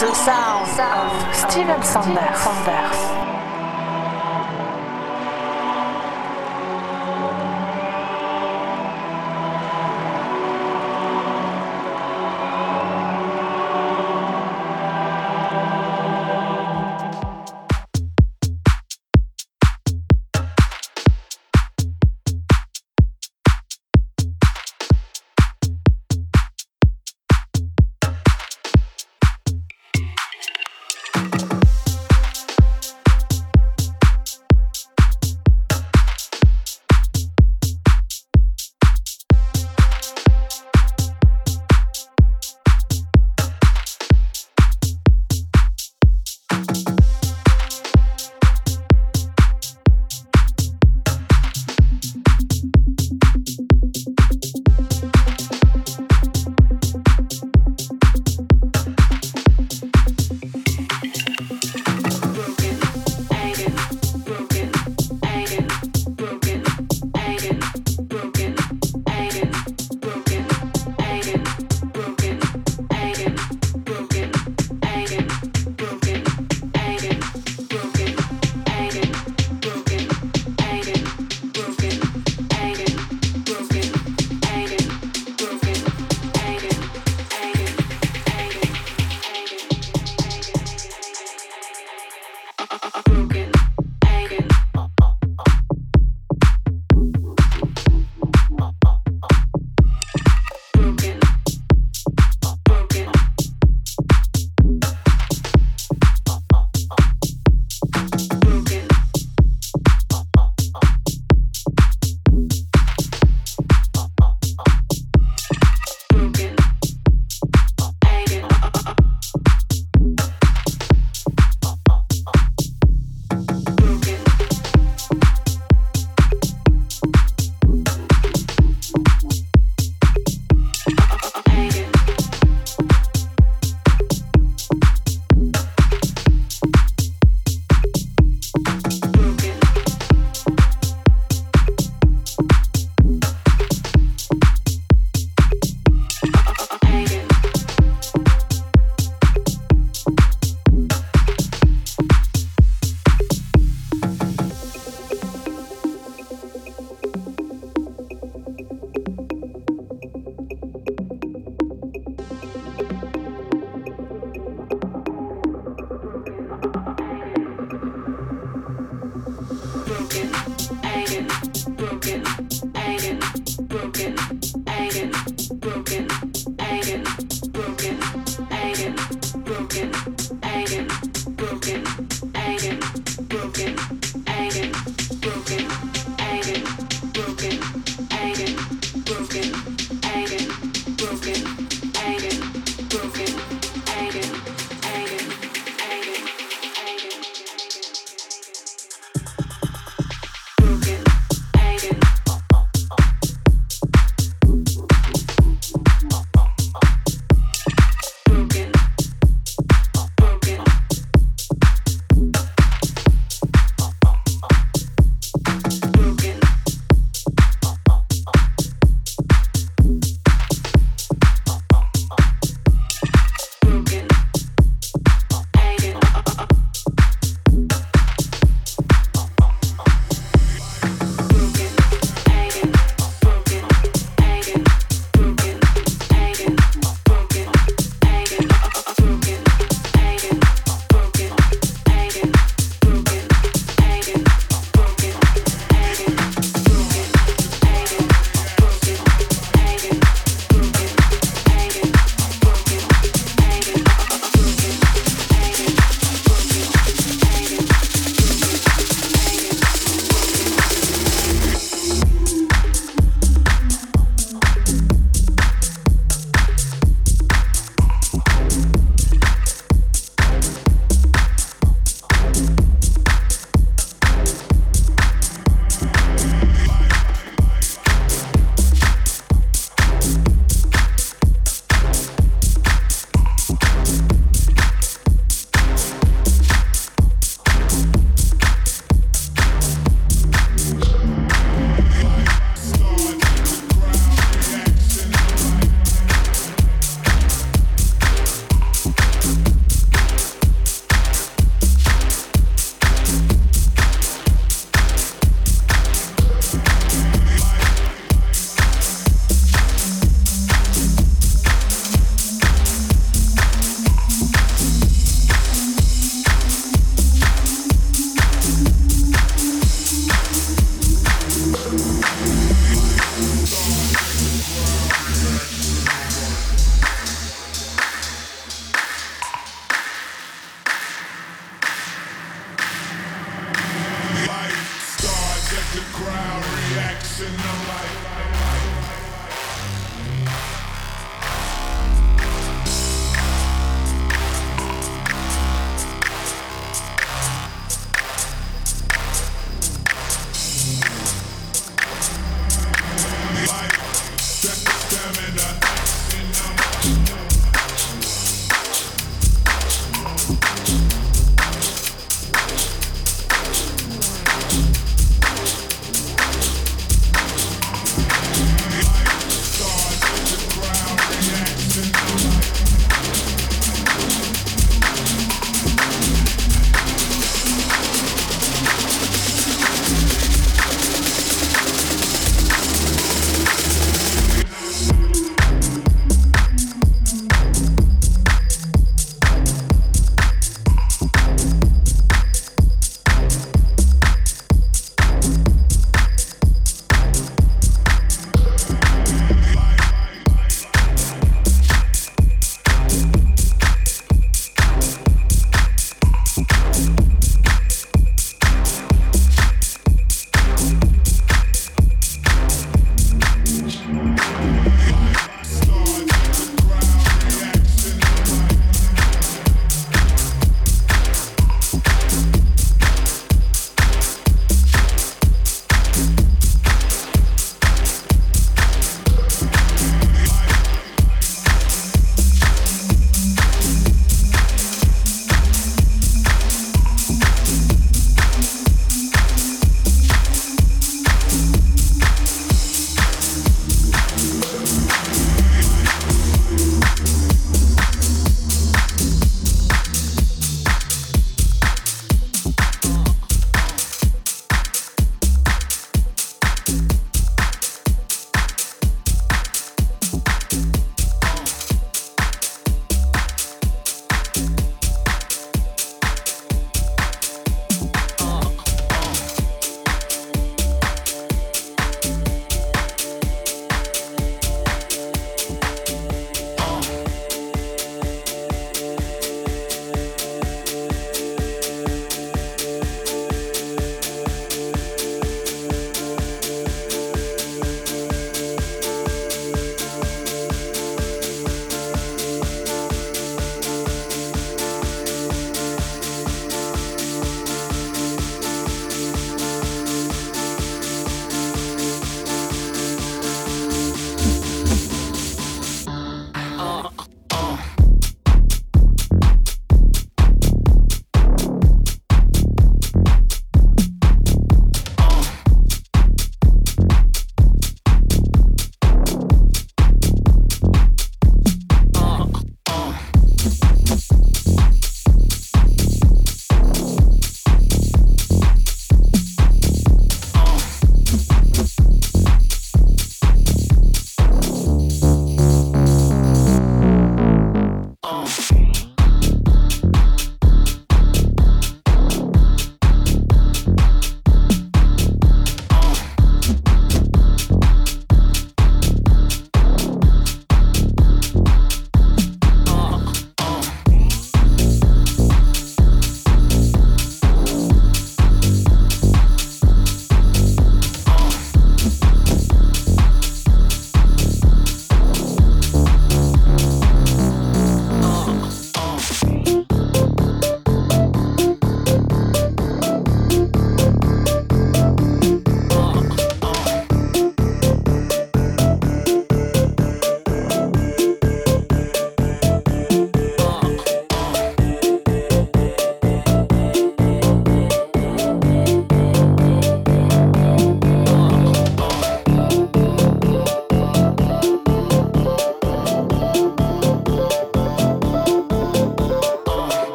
the 0.00 0.14
sound 0.14 0.80
of 0.80 1.34
Steven 1.34 1.82
Sanders. 1.82 3.27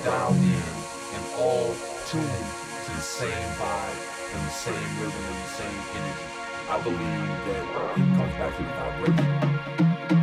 Dial 0.00 0.30
down 0.30 0.38
here 0.38 0.74
and 1.14 1.24
all 1.38 1.74
tuned 2.06 2.24
to 2.24 2.90
the 2.92 3.00
same 3.00 3.28
vibe 3.60 3.98
and 4.34 4.46
the 4.46 4.50
same 4.50 5.00
rhythm 5.00 5.24
and 5.28 5.36
the 5.36 5.48
same 5.48 5.80
energy. 5.96 6.28
I 6.70 6.80
believe 6.82 6.98
that 7.46 7.60
it 7.60 8.16
comes 8.16 8.34
back 8.34 8.56
to 8.56 8.62
the 8.62 8.68
vibration. 8.72 10.21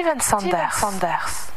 Steven 0.00 0.18
Sanders. 0.20 0.50
Steven 0.50 0.70
Sanders. 0.70 1.49